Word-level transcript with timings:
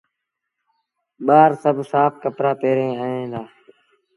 ٻآر 1.25 1.49
سڀ 1.61 1.77
سآڦ 1.91 2.11
ڪپڙآ 2.23 2.51
پهري 2.61 2.87
ائيٚݩ 3.03 3.29
دآ۔ 3.31 3.41